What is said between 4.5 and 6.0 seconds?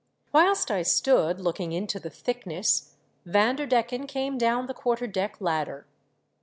the quarter deck ladder.